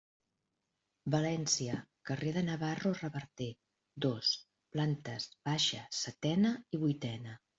València, 1.15 1.75
carrer 2.09 2.31
de 2.37 2.43
Navarro 2.47 2.93
Reverter, 2.95 3.49
dos, 4.07 4.31
plantes 4.77 5.29
baixa, 5.51 5.85
setena 6.01 6.55
i 6.77 6.81
vuitena. 6.87 7.39